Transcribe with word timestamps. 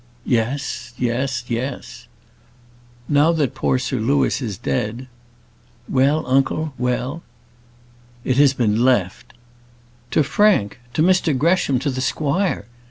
"Yes, 0.25 0.93
yes, 0.97 1.43
yes!" 1.47 2.07
"Now 3.07 3.31
that 3.33 3.53
poor 3.53 3.77
Sir 3.77 3.99
Louis 3.99 4.41
is 4.41 4.57
dead" 4.57 5.05
"Well, 5.97 6.25
uncle, 6.25 6.73
well?" 6.79 7.21
"It 8.23 8.37
has 8.37 8.55
been 8.55 8.83
left" 8.83 9.33
"To 10.17 10.23
Frank! 10.23 10.79
to 10.95 11.03
Mr 11.03 11.37
Gresham, 11.37 11.77
to 11.77 11.91
the 11.91 12.01
squire!" 12.01 12.65